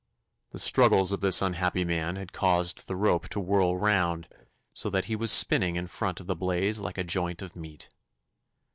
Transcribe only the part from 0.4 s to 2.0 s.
The struggles of this unhappy